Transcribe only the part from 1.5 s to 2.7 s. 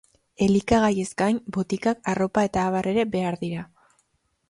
botikak, arropa eta